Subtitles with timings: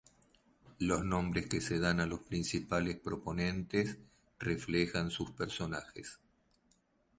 [0.79, 3.97] Los nombres que se dan a los principales proponentes
[4.39, 6.17] reflejan sus personajes.